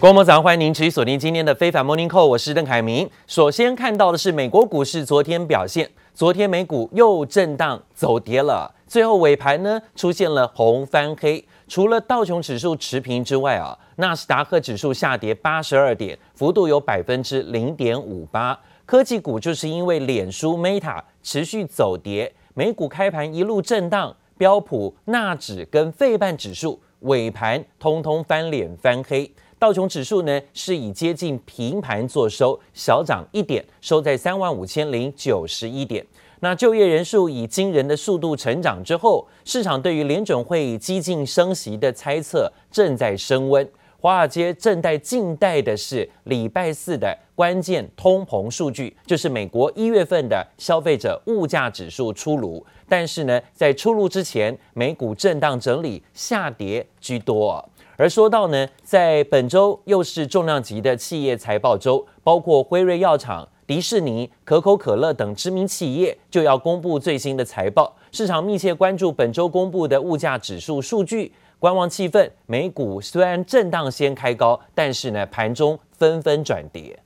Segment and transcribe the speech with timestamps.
[0.00, 3.10] 观众朋友早上，欢迎您持续锁定今天的非凡 Morning Call，我是邓凯明。
[3.26, 11.44] 首先看到的是美国股市昨天表现，昨天美股又震荡走跌了，最后尾盘呢出现了红翻黑。
[11.66, 18.56] 除了道琼指数持平之外啊，纳斯达克指数下跌八十二点，幅度有百分之零点五八。
[18.86, 29.28] 科技股就是因为脸书 Meta 持续走跌，美股开盘一路震荡，标普、纳指跟费半指数尾盘通通翻脸翻黑。
[29.58, 36.06] 道琼指数呢是以接近平盘做收，小涨一点，收在三万五千零九十一点。
[36.40, 43.68] 那就业人数以惊人的速度成长之后，市场对于联准会激进升息的猜测正在升温。
[44.00, 52.64] 华尔街正在静待的是礼拜四的关键通膨数据，就是美国一月份的消费者物价指数出炉。
[52.88, 57.68] 但是呢，在出炉之前，美股震荡整理，下跌居多。
[57.98, 63.48] 而说到呢，在本周又是重量级的企业财报周，包括辉瑞药厂。
[63.66, 72.30] 迪士尼、可口可乐等知名企业就要公布最新的财报，市场密切关注本周公布的物价指数数据，观望气氛。
[72.46, 76.96] 美股虽然震荡先开高，但是呢，盘中纷纷转跌。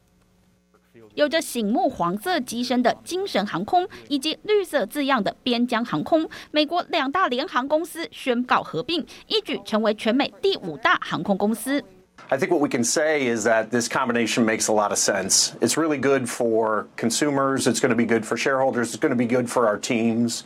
[1.15, 11.83] 有着醒目黄色机身的精神航空，以及绿色字样的边疆航空，美国两大联航公司宣告合并，一举成为全美第五大航空公司。
[12.29, 15.53] I think what we can say is that this combination makes a lot of sense.
[15.61, 17.67] It's really good for consumers.
[17.67, 18.95] It's going to be good for shareholders.
[18.95, 20.45] It's going to be good for our teams.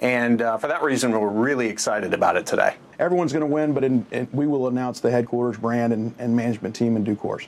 [0.00, 2.74] And uh, for that reason, we're really excited about it today.
[2.98, 6.34] Everyone's going to win, but in, in, we will announce the headquarters brand and, and
[6.34, 7.46] management team in due course.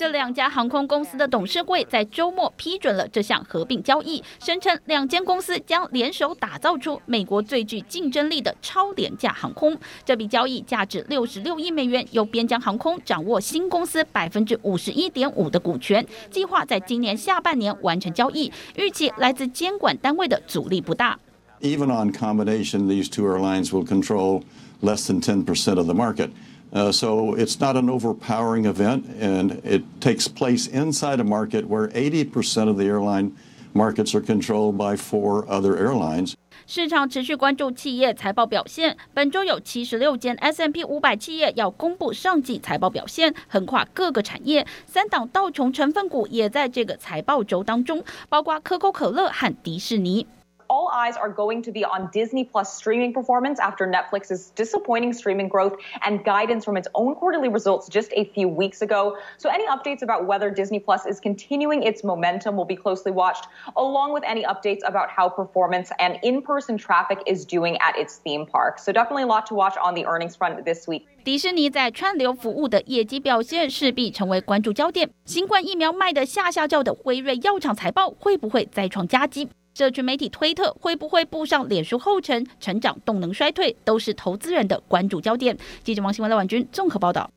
[0.00, 9.76] 这两家航空公司的董事会在周末批准了这项合并交易，声称两间公司将联手打造出美国最具竞争力的超廉价航空。
[10.02, 18.50] 这笔交易价值六十六亿美元，由边疆航空掌握新公司百分之五十一点五的股权，计划在今年下半年完成交易。
[18.76, 21.18] 预期来自监管单位的阻力不大。
[21.60, 24.40] Even on combination, these two airlines will control
[24.80, 26.30] less than 10% of the market.
[26.71, 31.87] Uh, so it's not an overpowering event, and it takes place inside a market where
[31.89, 33.31] 80% of the airline
[33.73, 36.33] markets are controlled by four other airlines.
[36.67, 38.97] 市场持续关注企业财报表现。
[39.13, 44.65] 本周有七十六间 S&P 五百企业要公布上季财报表现，横跨各个产业。
[44.87, 50.25] 三档道琼成分股也在这个财报周当中，包括可口可乐和迪士尼。
[50.69, 55.47] all eyes are going to be on Disney Plus streaming performance after Netflix's disappointing streaming
[55.47, 59.17] growth and guidance from its own quarterly results just a few weeks ago.
[59.37, 63.47] So any updates about whether Disney Plus is continuing its momentum will be closely watched,
[63.75, 68.45] along with any updates about how performance and in-person traffic is doing at its theme
[68.45, 68.79] park.
[68.79, 71.05] So definitely a lot to watch on the earnings front this week.
[71.23, 75.09] 迪士尼在串流服务的业绩表现势必成为关注焦点。
[75.25, 79.49] 新冠疫苗卖得吓吓叫的辉瑞药厂财报会不会再创佳绩？
[79.80, 85.56] 社群媒体推特会不会步上脸书后尘，成长动能衰退，都是投资人的关注焦点。
[85.82, 87.30] 记者王新文、赖婉君综合报道。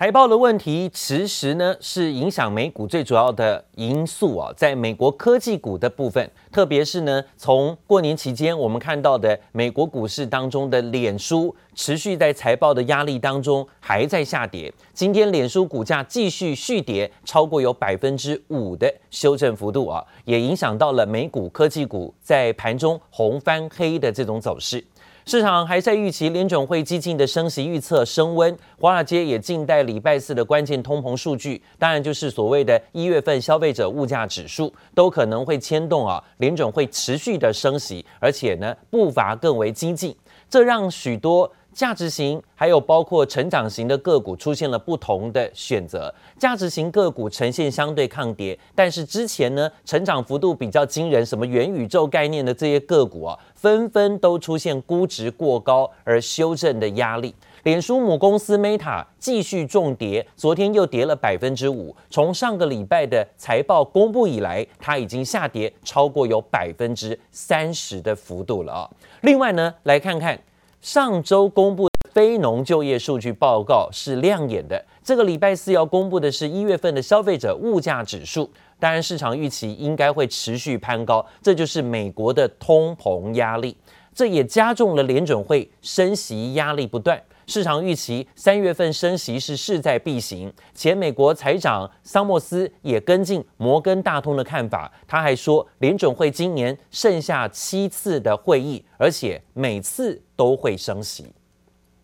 [0.00, 14.72] 财报的问题，其实呢是影响美股最主要的因素啊，在美国科技股的部分，特别是呢从过年期间我们看到的美国股市当中的脸书，持续在财报的压力当中还在下跌。
[14.94, 24.84] 今天脸书股价继续续跌，超过有百分之五的修正幅度啊，也影响到了美股科技股在盘中红翻黑的这种走势。
[25.28, 40.16] 市场还在预期联准会激进的升息预测升温，华尔街也静待礼拜四的关键通膨数据，当然就是所谓的一月份消费者物价指数，都可能会牵动啊联准会持续的升息，而且呢步伐更为激进，
[40.48, 41.52] 这让许多。
[41.78, 57.32] 价值型还有包括成长型的个股出现了不同的选择，价值型个股呈现相对抗跌，但是之前呢成长幅度比较惊人，什么元宇宙概念的这些个股啊，纷纷都出现估值过高而修正的压力。
[57.62, 68.90] 脸书母公司 Meta 继续重跌，昨天又跌了百分之五，从上个礼拜的财报公布以来，它已经下跌超过有百分之三十的幅度了啊。
[69.20, 70.36] 另外呢，来看看。
[70.80, 74.84] 上周公布的非农就业数据报告是亮眼的。
[75.02, 78.48] 这个礼拜四要公布的是一月份的消费者物价指数，
[78.78, 83.76] 当然市场预期应该会持续攀高，这就是美国的通膨压力，
[84.14, 87.20] 这也加重了联准会升息压力不断。
[87.47, 101.33] 市场预期三月份升息是势在必行，前美国财长桑莫斯也跟进摩根大通的看法，他还说联准会今年剩下七次的会议，而且每次都会升息。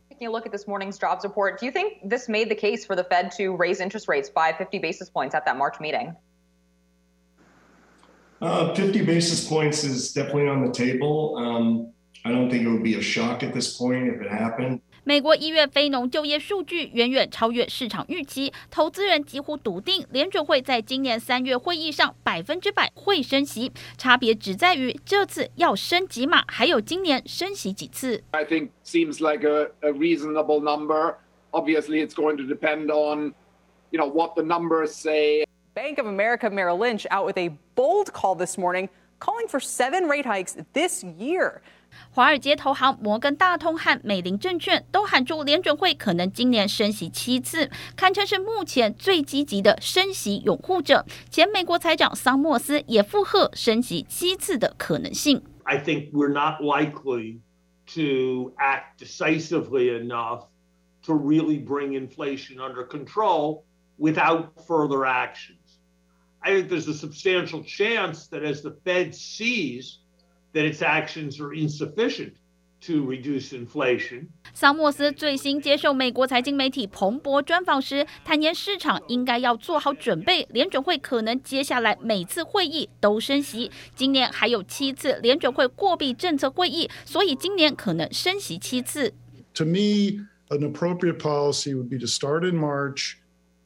[0.09, 2.85] Taking a look at this morning's jobs report, do you think this made the case
[2.85, 6.13] for the Fed to raise interest rates by 50 basis points at that March meeting?
[8.41, 11.37] Uh, 50 basis points is definitely on the table.
[11.37, 11.93] Um,
[12.25, 14.81] I don't think it would be a shock at this point if it happened.
[15.03, 28.23] 美国一月非农就业数据远远超越市场预期，投资人几乎笃定联准会在今年三月会议上百分之百会升息，差别只在于这次要升几码，还有今年升息几次。
[28.31, 31.15] I think seems like a, a reasonable number.
[31.51, 33.33] Obviously, it's going to depend on,
[33.89, 35.45] you know, what the numbers say.
[35.73, 38.89] Bank of America Merrill Lynch out with a bold call this morning,
[39.19, 41.61] calling for seven rate hikes this year.
[42.11, 51.05] 华尔街投行摩根大通和美林证券都喊出联准会可能今年升息七次，堪称是目前最积极的升息拥护者。
[51.29, 55.41] 前美国财长桑莫斯也附和升息七次的可能性。
[55.63, 57.39] I think we're not likely
[57.95, 60.47] to act decisively enough
[61.03, 63.63] to really bring inflation under control
[63.97, 65.79] without further actions.
[66.41, 69.99] I think there's a substantial chance that as the Fed sees
[70.53, 72.33] that its actions are insufficient
[72.81, 74.27] to reduce inflation.
[74.53, 89.13] 桑莫斯最新接受美国财经媒体彭博专访时，坦言市场应该要做好准备，联准会可能接下来每次会议都升息，今年还有七次联准会货币政策会议，所以今年可能升息七次。
[89.55, 93.17] To me, an appropriate policy would be to start in March,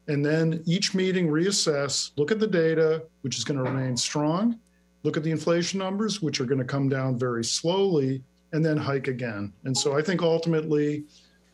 [0.08, 4.56] and then each meeting reassess, look at the data, which is going to remain strong.
[5.04, 8.78] look at the inflation numbers, which are going to come down very slowly, and then
[8.78, 9.52] hike again.
[9.64, 11.06] And so I think ultimately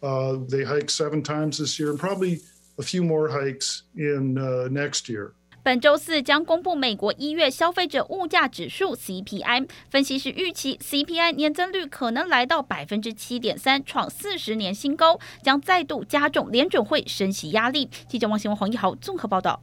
[0.04, 2.42] uh, they hike seven times this year and probably
[2.78, 5.34] a few more hikes in uh, next year.
[5.62, 17.90] 本周四将公布美国一月消费者物价指数 CPI，分析师预期 CPI 年增率可能来到百分之七点三，创四十年新高，将再度加重联准会升息压力。
[18.08, 19.62] 记者王新文、黄一豪综合报道。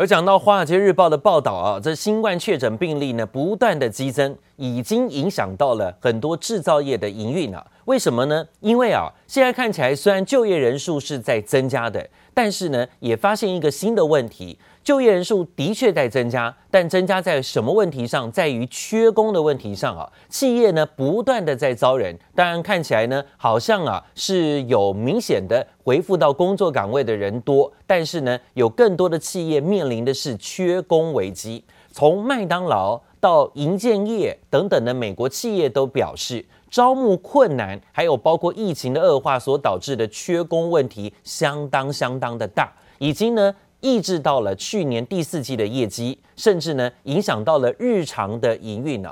[0.00, 7.62] 而讲到《华尔街日报》的报道啊，这新冠确诊病例呢不断的激增，已经影响到了很多制造业的营运啊。
[7.84, 8.46] 为什么呢？
[8.60, 12.08] 因为啊，现在看起来虽然就业人数是在增加的，
[12.42, 14.58] 但是呢，也发现一个新的问题。
[14.82, 18.32] 就业人数的确在增加，但增加在什么问题上？
[18.32, 20.10] 在于缺工的问题上啊。
[20.30, 31.62] 企业呢不断的在招人，当然看起来呢好像啊是有明显的回复到工作岗位的人多，但是呢有更多的企业面临的是缺工危机。
[31.92, 43.54] 从麦当劳到银建业等等的美国企业都表示招募困难，还有包括疫情的恶化所导致的缺工问题相当相当的大，已经呢。
[43.82, 49.10] 抑制到了去年第四季的业绩，甚至呢影响到了日常的营运呢。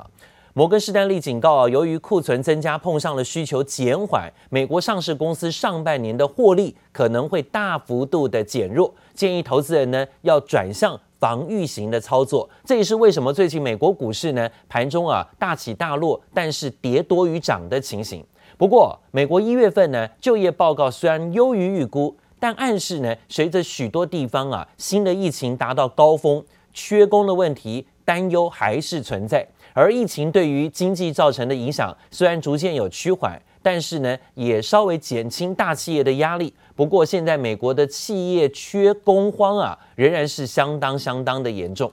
[0.53, 12.49] 摩根士丹利警告啊，由于库存增加碰上了需求减缓，美国上市公司上半年的获利可能会大幅度的减弱，建议投资人呢要转向防御型的操作。
[12.65, 18.25] 这也是为什么最近美国股市呢盘中啊大起大落，但是跌多于涨的情形。
[18.57, 22.15] 不过美国一月份呢就业报告虽然优于预估。
[22.41, 29.45] 但暗示呢，随着许多地方啊新的疫情达到高峰，缺工的问题担忧还是存在。
[29.73, 36.53] 而疫情对于经济造成的影响虽然逐渐有趋缓，但是呢也稍微减轻大企业的压力。
[36.79, 41.91] 不过现在美国的企业缺工荒啊仍然是相当相当的严重。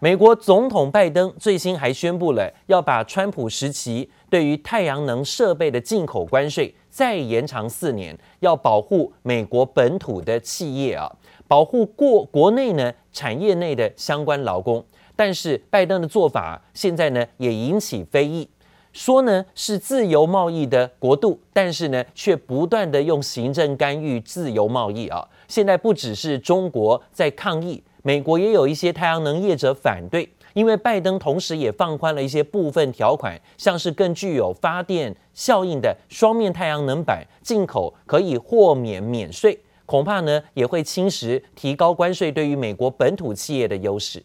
[0.00, 6.74] 美国总统拜登最新还宣布了要把川普时期对于太阳能设备的进口关税。
[6.90, 11.08] 再延长四年，要保护美国本土的企业啊，
[11.46, 14.84] 保护过国内呢产业内的相关劳工。
[15.14, 18.48] 但是拜登的做法现在呢也引起非议，
[18.94, 25.28] 说呢是自由贸易的国度，但是呢却不断的用行政干预自由贸易啊。
[25.48, 30.26] 现在不只是中国在抗议，美国也有一些太阳能业者反对。
[30.54, 44.22] 因为拜登同时也放宽了一些部分条款，像是更具有发电效应的双面太阳能板进口可以豁免免税，恐怕呢也会侵蚀提高关税对于美国本土企业的优势。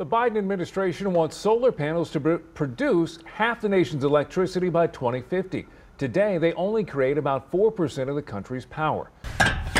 [0.00, 5.66] The Biden administration wants solar panels to produce half the nation's electricity by 2050.
[5.98, 9.10] Today, they only create about 4% of the country's power.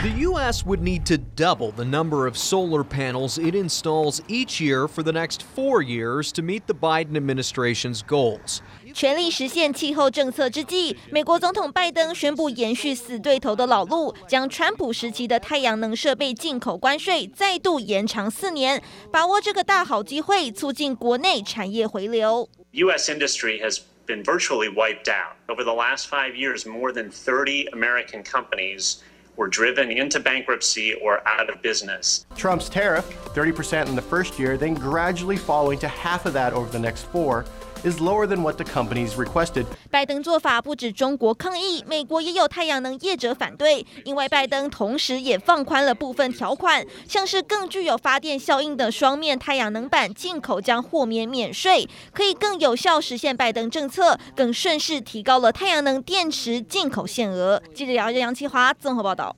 [0.03, 0.67] The U.S.
[0.67, 5.13] would need to double the number of solar panels it installs each year for the
[5.13, 8.61] next four years to meet the Biden administration's goals.
[8.93, 22.49] 全力实现气候政策之际，美国总统拜登宣布延续死对头的老路，将川普时期的太阳能设备进口关税再度延长四年，把握这个大好机会，促进国内产业回流。
[22.73, 23.11] U.S.
[23.11, 25.37] industry has been virtually wiped out.
[25.49, 28.99] Over the last five years, more than thirty American companies
[29.37, 32.25] were driven into bankruptcy or out of business.
[32.37, 33.05] Trump's tariff,
[33.35, 37.07] 30% in the first year, then gradually falling to half of that over the next
[37.11, 37.45] four,
[37.85, 39.65] is lower than what the companies requested.
[39.91, 57.63] 拜登做法不止中国抗议，美国也有太阳能业者反对，因为拜登同时也放宽了部分条款，像是更具有发电效应的双面太阳能板进口将豁免免税，可以更有效实现拜登政策，更顺势提高了太阳能电池进口限额。
[57.75, 59.35] 记者姚任杨启华综合报道。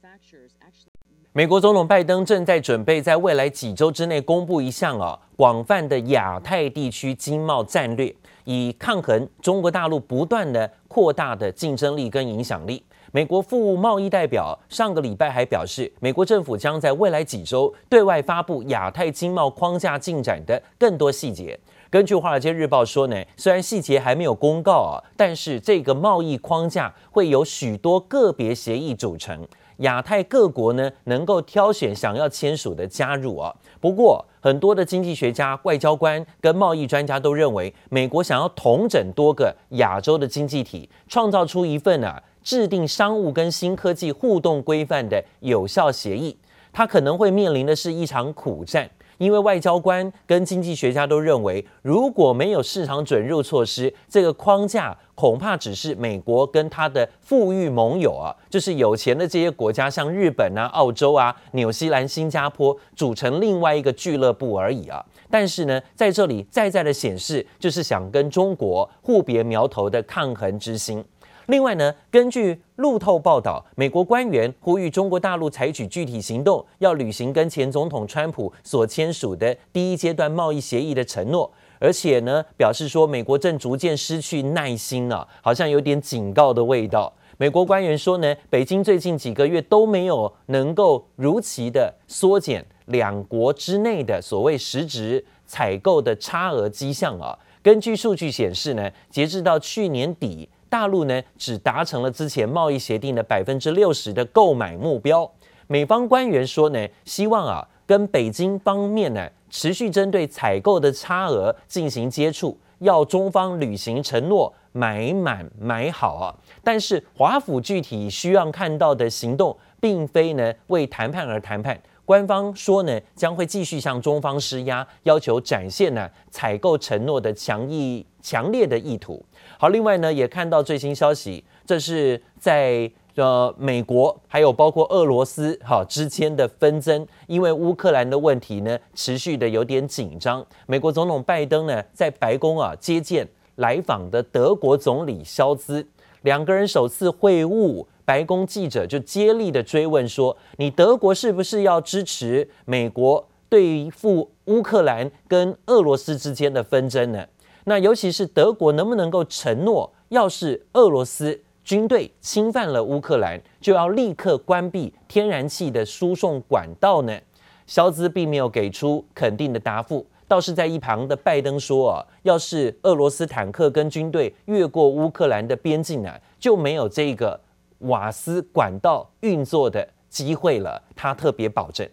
[1.35, 8.15] 美国总统拜登正在准备在未来几周之内公布一项啊广泛的亚太地区经贸战略。
[8.45, 12.83] 以抗衡中国大陆不断的扩大的竞争力跟影响力。
[13.15, 21.59] 美国副贸易代表上个礼拜还表示，美国政府将在未来几周对外发布亚太经贸框架进展的更多细节。
[21.91, 29.47] 根据《华尔街日报》说呢，虽然细节还没有公告啊，但是这个贸易框架会由许多个别协议组成。
[29.79, 33.55] 亚太各国呢，能够挑选想要签署的加入啊。
[33.79, 46.37] 不过，很多的经济学家、外交官跟贸易专家都认为，美国想要统整多个亚洲的经济体，创造出一份啊制定商务跟新科技互动规范的有效协议，
[46.73, 48.91] 它可能会面临的是一场苦战。
[49.23, 65.05] 因为外交官跟经济学家都认为，如果没有市场准入措施，这个框架恐怕只是美国跟他的富裕盟友啊，就是有钱的这些国家，像日本啊、澳洲啊、纽西兰、新加坡组成另外一个俱乐部而已啊。
[65.31, 71.05] 但是呢，在这里再再的显示，就是想跟中国互别苗头的抗衡之心。
[71.53, 87.13] 另外呢，根据路透报道，美国官员呼吁中国大陆采取具体行动，要履行跟前总统川普所签署的第一阶段贸易协议的承诺，而且呢，表示说美国正逐渐失去耐心了，好像有点警告的味道。
[87.37, 97.39] 美国官员说呢，北京最近几个月都没有能够如期的缩减两国之内的所谓实质采购的差额迹象啊。
[97.63, 100.49] 根据数据显示呢，截至到去年底。
[100.73, 105.31] 大陆呢，只达成了之前贸易协定的百分之六十的购买目标。
[105.67, 116.35] 美方官员说呢，希望啊跟北京方面呢持续针对采购的差额进行接触，要中方履行承诺，买满买好啊。
[116.65, 121.79] 但是华府具体需要看到的行动，并非呢为谈判而谈判。
[122.13, 129.25] 官方说呢，将会继续向中方施压，要求展现呢采购承诺的强意强烈的意图。
[129.59, 140.45] 好，另外呢，也看到最新消息，这是在呃美国还有包括俄罗斯哈之间的纷争，因为乌克兰的问题呢持续的有点紧张。
[140.67, 145.89] 美国总统拜登呢在白宫啊接见来访的德国总理肖兹，
[146.21, 157.27] 两个人首次会晤，白宫记者就接力的追问说：“你德国是不是要支持美国对付乌克兰跟俄罗斯之间的纷争呢？”
[157.65, 167.17] 那尤其是德国能不能够承诺，要是俄罗斯军队侵犯了乌克兰，就要立刻关闭天然气的输送管道呢？
[167.65, 177.41] 肖兹并没有给出肯定的答复，倒是在一旁的拜登说啊，要是俄罗斯坦克跟军队越过乌克兰的边境呢，就没有这个
[177.82, 180.82] 瓦斯管道运作的机会了。
[180.96, 181.88] 他特别保证：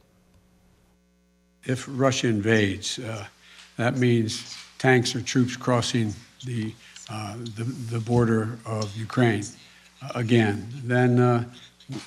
[1.66, 3.26] If Russia invades, uh,
[3.76, 4.40] that means
[4.78, 6.72] tanks or troops crossing the,
[7.08, 9.44] uh, the, the border of Ukraine
[10.02, 11.44] uh, again, then uh,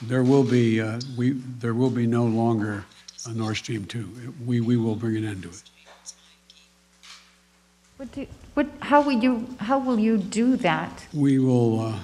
[0.07, 2.83] there will be uh, we there will be no longer
[3.25, 4.07] a Nord Stream two.
[4.45, 5.63] We we will bring an end to it.
[7.97, 11.05] What do, what, how will you how will you do that?
[11.13, 11.79] We will.
[11.81, 11.99] Uh,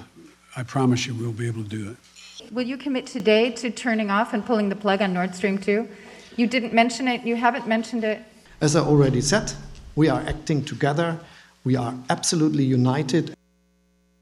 [0.59, 2.51] I promise you, we'll be able to do it.
[2.51, 5.87] Will you commit today to turning off and pulling the plug on Nord Stream two?
[6.35, 7.25] You didn't mention it.
[7.25, 8.19] You haven't mentioned it.
[8.59, 9.53] As I already said,
[9.99, 11.17] We are acting together.
[11.65, 13.33] We are absolutely united.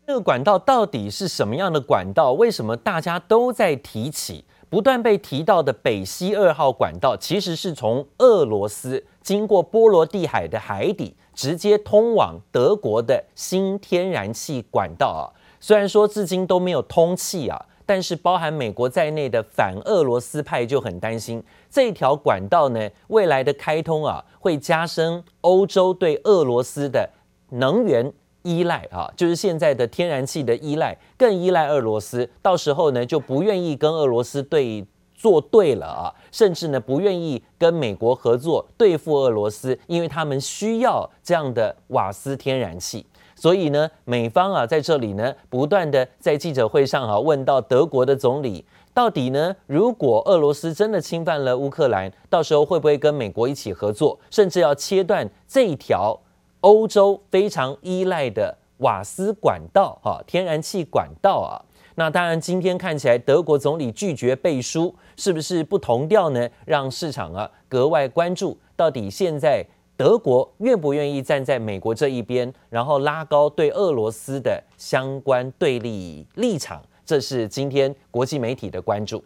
[0.07, 2.31] 这个管道到底是什么样的管道？
[2.31, 4.45] 为什么大家都在提起？
[4.69, 15.23] 不断被提到的北溪二号管道，其实是从俄罗斯经过波罗的海的海底，直接通往德国的新天然气管道啊。
[15.59, 17.65] 虽然说至今都没有通气啊。
[17.89, 27.09] 但是，包含美国在内的反俄罗斯派就很担心，这条管道呢，未来的开通啊，会加深欧洲对俄罗斯的
[27.51, 28.11] 能源
[28.43, 32.29] 依赖啊，就是现在的天然气的依赖，更依赖俄罗斯。
[32.41, 34.85] 到时候呢，就不愿意跟俄罗斯对
[35.15, 43.05] 作对了啊，甚至呢，不愿意跟美国合作对付俄罗斯，因为他们需要这样的瓦斯天然气。
[43.37, 48.65] 所以呢，美方啊在这里呢不断的在记者会上啊问到德国的总理，
[48.95, 56.19] 到底呢，如果俄罗斯真的侵犯了乌克兰，到时候会不会跟美国一起合作，甚至要切断这一条
[56.61, 61.61] 欧洲非常依赖的瓦斯管道、啊，天然气管道啊？
[61.99, 66.47] 那当然，今天看起来德国总理拒绝背书，是不是不同调呢？
[66.63, 69.65] 让市场啊格外关注，到底现在
[69.97, 76.83] 德国愿不愿意站在美国这一边，然后拉高对俄罗斯的相关对立立场？
[77.03, 79.23] 这是今天国际媒体的关注。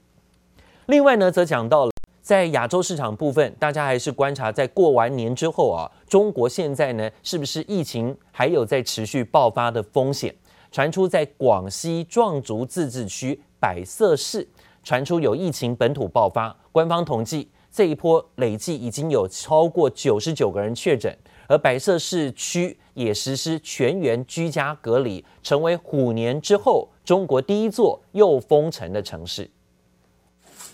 [0.85, 10.33] 另外呢，则讲到了在亚洲市场部分，大家还是观察在过完年之后啊，中国现在呢是不是疫情还有在持续爆发的风险？
[10.71, 14.47] 传出在广西壮族自治区百色市
[14.83, 29.49] 传出有疫情本土爆发，官方统计这一波累计已经有超过九十九个人确诊，而百色市区也实施全员居家隔离，成为虎年之后中国第一座又封城的城市。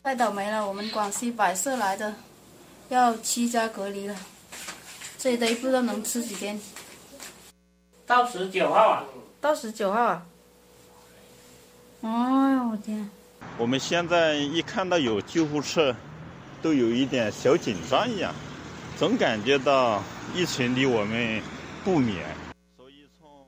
[0.02, 2.14] 太倒霉了，我们广西百色来的
[2.90, 4.16] 要居家隔离了，
[5.18, 6.60] 这得不知道能吃几天。
[8.06, 9.04] 到十九号啊。
[9.40, 10.26] 到十九号啊！
[12.02, 13.08] 哎呦我天！
[13.60, 15.96] 我们现在一看到有救护车，
[16.68, 18.36] 都有一点小紧张一样，
[18.98, 20.04] 总感觉到
[20.36, 21.42] 疫情离我们
[21.82, 22.26] 不远。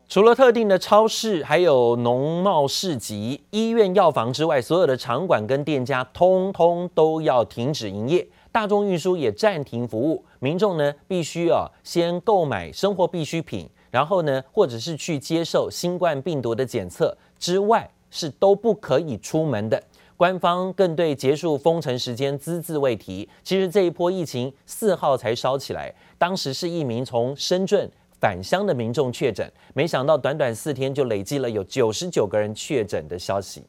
[0.07, 13.69] 除了特定的超市、还有农贸市集、医院、药房之外，所有的场馆跟店家通通都要停止营业，大众运输也暂停服务，民众呢必须啊先购买生活必需品。
[13.91, 19.83] 然后呢，或者是去接受新冠病毒的检测之外，是都不可以出门的。
[20.19, 23.29] 官方更对结束封城时间只字未提。
[23.41, 33.63] 其实这一波疫情四号才烧起来，当时是一名从深圳返乡的民众确诊，没想到短短四天就累积了有九十九个人确诊的消息。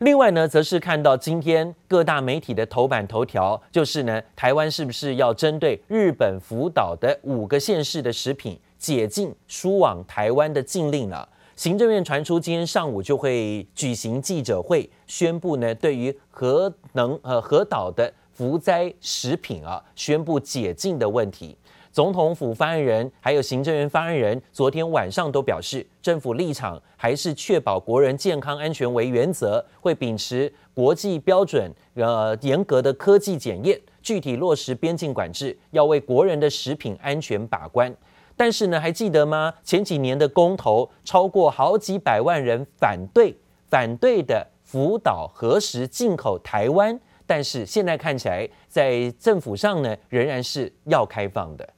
[0.00, 11.26] 另外呢，则是看到今天各大媒体的头版头条，就是呢，台湾是不是要针对日本福岛的五个县市的食品解禁输往台湾的禁令了？
[11.56, 21.56] 行政院传出今天上午就会举行记者会，宣布呢，对于核能呃核岛的福灾食品啊，宣布解禁的问题。
[21.90, 37.90] 总统府发言人还有行政院发言人昨天晚上都表示，政府立场还是确保国人健康安全为原则，会秉持国际标准，呃，严格的科技检验，具体落实边境管制，要为国人的食品安全把关。
[38.36, 39.54] 但是呢，还记得吗？
[39.64, 43.34] 前几年的公投，超过好几百万人反对，
[43.70, 51.68] 反对的福岛核食进口台湾，但是现在看起来，在政府上呢，仍然是要开放的。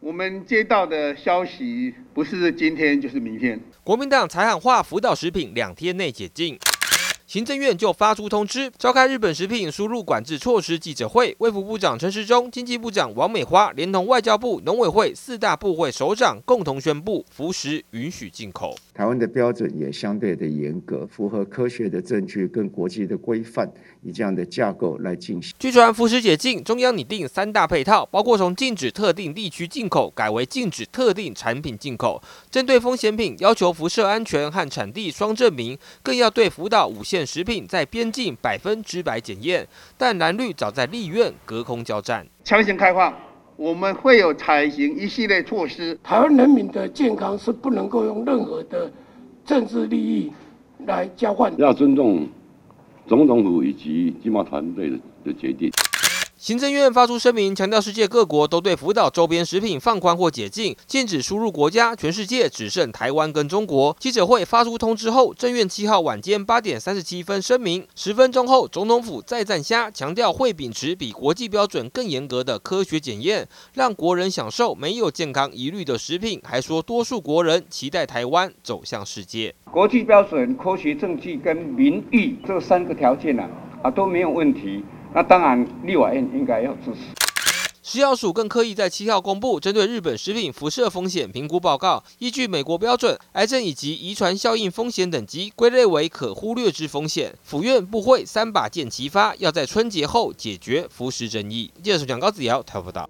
[0.00, 3.58] 我们接到的消息不是今天就是明天。
[3.82, 6.56] 国民党才喊话福岛食品两天内解禁，
[7.28, 11.36] 行政院就发出通知，召开日本食品输入管制措施记者会。
[11.40, 18.74] 卫福部长陈时中、经济部长王美花连同外交部、农委会四大部会首长共同宣布，服食允许进口。
[18.98, 25.54] 台湾的标准也相对的严格，符合科学的证据跟国际的规范，以这样的架构来进行。
[25.56, 39.64] 据传福食解禁，中央拟定三大配套，包括从禁止特定地区进口改为禁止特定产品进口，针对风险品要求辐射安全和产地双证明，更要对福岛五线食品在边境百分之百检验。
[39.96, 43.14] 但蓝绿早在立院隔空交战，强行开放。
[43.58, 45.98] 我们会有采行一系列措施。
[46.00, 48.88] 台湾人民的健康是不能够用任何的
[49.44, 50.32] 政治利益
[50.86, 51.52] 来交换。
[51.58, 52.24] 要尊重
[53.08, 55.72] 总统府以及经贸团队的的决定。
[56.40, 63.96] 行政院发出声明，强调世界各国都对福岛周边食品放宽或解禁，禁止输入国家，全世界只剩台湾跟中国。
[63.98, 76.40] 记者会发出通知后，政院七号晚间八点三十七分声明，十分钟后总统府再赞虾，强调会秉持比国际标准更严格的科学检验，让国人享受没有健康疑虑的食品。
[76.44, 79.52] 还说，多数国人期待台湾走向世界。
[79.72, 83.50] 国际标准、科学证据跟民意这三个条件啊，
[83.82, 84.84] 啊都没有问题。
[85.14, 86.98] 那当然，立法院应该要支持。
[87.82, 97.34] 食药署更刻意在七号公布针对日本食品辐射风险评估报告，依据美国标准，癌症以及遗传效应风险等级归类为可忽略之风险。
[97.42, 101.72] 府院部会三把剑齐发，要在春节后解决辐食争议。
[101.82, 103.08] 记者蒋高子尧台报道。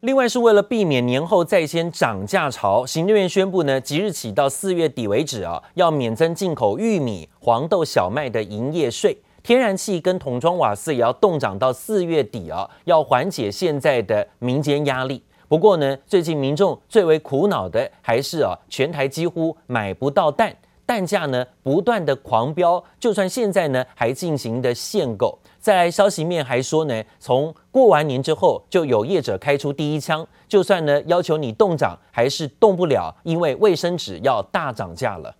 [0.00, 9.18] 另外，是为了避免年后再掀涨价潮，行政院宣布呢，即日起到四月底为止啊，要免征进口玉米、黄豆、小麦的营业税。
[9.48, 15.22] 天然气跟桶装瓦斯也要冻涨到四月底啊，要缓解现在的民间压力。
[15.48, 25.38] 不过呢，最近民众最为苦恼的还是啊，全台几乎买不到蛋，蛋价呢不断的狂飙，就算现在呢还进行的限购。
[25.58, 35.34] 再来消息面还说呢，从过完年之后就有业者开出第一枪，就算呢要求你冻涨，还是冻不了，因为卫生纸要大涨价了。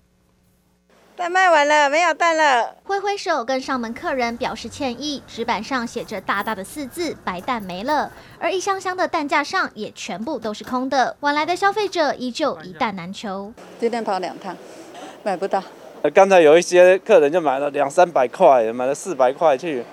[1.18, 2.76] 蛋卖完了，没有蛋了。
[2.84, 11.16] 挥挥手跟上门客人表示歉意，纸板上写着大大的四字“白蛋没了”，而一箱箱的蛋架上也全部都是空的。
[11.18, 13.52] 晚来的消费者依旧一蛋难求。
[13.80, 14.56] 今天跑两趟，
[15.24, 15.60] 买不到。
[16.14, 19.84] 刚才有一些客人就买了两三百块，买了四百块去。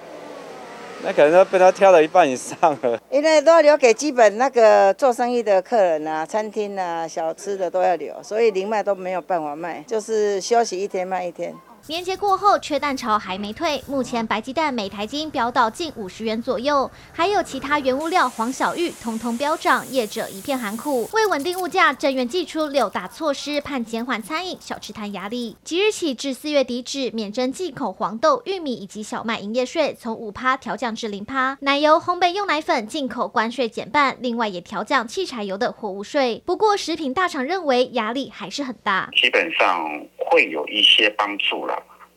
[1.06, 11.54] 那可能都被他挑了一半以上了，因为都要留给基本那个做生意的客人啊，餐厅啊、小吃的都要留，所以零卖都没有办法卖，就是休息一天卖一天。
[11.88, 13.80] 年节过后，缺蛋潮还没退。
[13.86, 21.08] 目前白鸡蛋每台斤飙到近五十元左右，还有其他原物料黄小玉通通飙涨，业者一片寒苦。
[21.14, 25.56] 为稳定物价，政院祭出六大措施，盼减缓餐饮小吃摊压力。
[25.64, 31.56] 即日起至四月底止，免征进口黄豆、玉米以及小麦营业税，从五趴调降至零趴。
[31.62, 36.42] 奶油、烘焙用奶粉进口关税减半，另外也调降汽柴油的货物税。
[36.48, 41.75] 不过，食品大厂认为压力还是很大，基本上会有一些帮助了。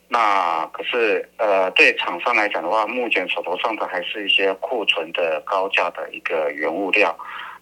[0.08, 7.14] 那可是，呃，对厂商来讲的话，目前手头上的还是一些库存的高价的一个原物料。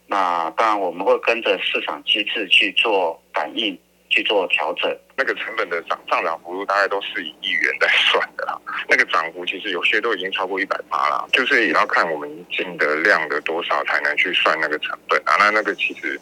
[0.06, 3.76] 那当然，我们会跟着市场机制去做反应，
[4.08, 4.96] 去做调整。
[5.16, 15.36] 那个成本的涨上涨幅度大概都是以亿元在算的啦，那个涨幅其实有些都已经超过一百八了，就是也要看我们进的量的多少才能去算那个成本啊。
[15.38, 16.20] 那那个其实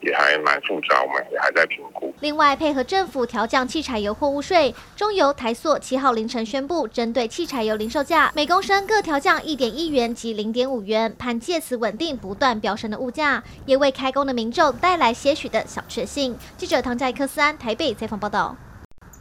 [0.00, 2.14] 也还蛮复杂，我们也还在评估。
[2.20, 16.34] 另外，配合政府调降汽柴油货物税，中油、台塑七号凌晨宣布，针对汽柴油零售价每公升各调降一点一元及零点五元，盼借此稳定不断飙升的物价，也为开工的民众带来些许的小确幸。
[16.56, 18.56] 记者唐佳克斯安台北采访报道。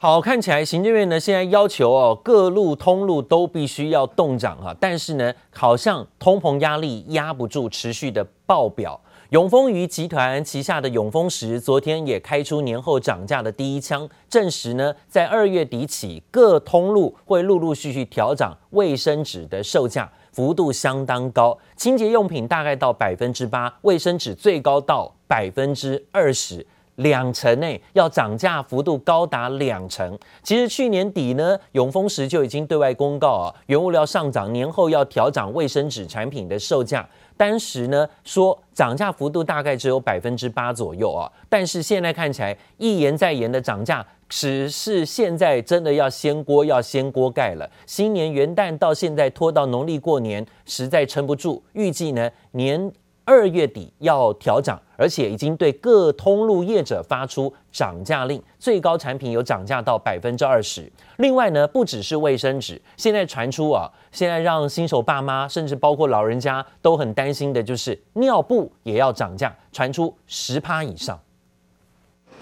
[0.01, 9.01] 好，看起来行政院呢现在要求哦，各路通路都必须要动涨哈，但是呢，好像通膨压力压不住，持续的爆表。
[9.31, 26.65] 永丰余集团旗下的永丰石昨天也开出年后涨价的第一枪，证实呢，在二月底起，各通路会陆陆续续调涨卫生纸的售价，幅度相当高，清洁用品大概到百分之八，卫生纸最高到百分之二十。
[26.99, 30.17] 两成诶要涨价幅度高达两成。
[30.43, 37.07] 其实去年底呢，永丰时就已经对外公告啊，原物料上涨，年后要调涨卫生纸产品的售价。
[37.37, 47.69] 当时呢说涨价幅度大概只有百分之八左右啊，但是现在看起来一言再言的涨价，只是现在真的要掀锅要掀锅盖了。
[47.85, 51.63] 新年元旦到现在拖到农历过年，实在撑不住。
[51.73, 52.91] 预计呢年。
[53.29, 60.91] 二月底要调涨，而且已经对各通路业者发出涨价令，最高产品有涨价到百分之二十。
[61.17, 71.19] 另外呢，不只是卫生纸，现在传出啊，现在让新手爸妈甚至包括老人家都很担心的，就是尿布也要涨价，传出十趴以上，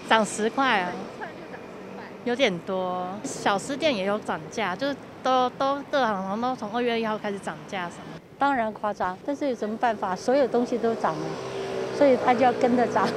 [0.08, 0.92] 涨十块啊，
[2.24, 3.06] 有点多。
[3.24, 8.17] 小吃店也有涨价，就是都都各行都从二月一号开始涨价什么。
[8.38, 10.14] 当然夸张，但是有什么办法？
[10.14, 11.26] 所有东西都涨了，
[11.96, 13.08] 所以他就要跟着涨。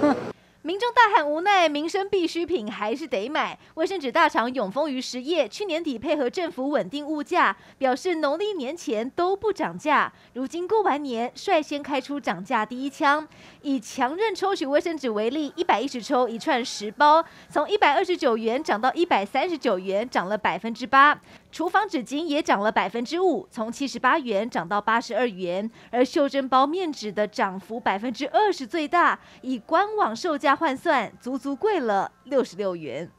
[0.64, 3.58] 民众大喊无奈，民生必需品还是得买。
[3.74, 10.14] 卫生纸大厂永丰余实业去年底配合政府稳定物价，表示农历年前都不涨价。
[10.34, 13.28] 如今过完年，率先开出涨价第一枪。
[13.64, 21.20] 以强韧抽取卫生纸为例，一百一十抽一串十包，从一百二十九元涨到一百三十九元，涨了百分之八。
[21.52, 33.10] 厨房纸巾也涨了百分之五，从七十八元涨到八十二元，而袖珍包面纸的涨幅百分之二十最大，以官网售价换算，足足贵了六十六元。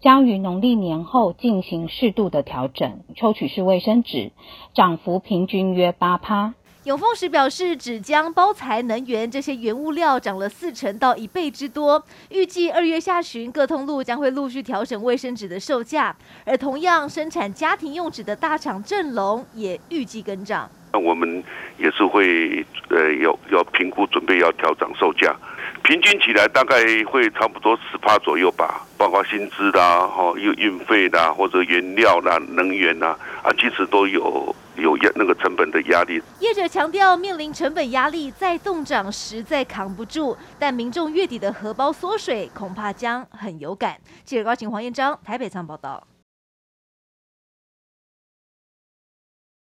[0.00, 4.32] 将于农历年后进行适度的调整，抽取式卫生纸
[4.74, 6.54] 涨幅平均约八趴。
[6.84, 12.02] 永丰时表示，纸浆、包材、能源这些原物料涨了四成到一倍之多。
[12.30, 16.14] 预计二月下旬，各通路将会陆续调整卫生纸的售价。
[16.46, 20.70] 而同样生产家庭用纸的大厂正隆也预计跟涨。
[20.92, 21.42] 那我们
[21.76, 25.34] 也是会呃要要评估准备要调整售价，
[25.82, 34.54] 平均起来大概会差不多十趴左右吧，包括薪资啦、哈运运费啦，或者原料啦、能源啦，啊，其实都有。
[34.82, 43.96] 有压那个成本的压力，业者强调面临成本压力，再动涨实在扛不住，但民众月底的荷包缩水，恐怕将很有感。
[44.24, 46.02] 记者高晴、黄彦章台北仓报道。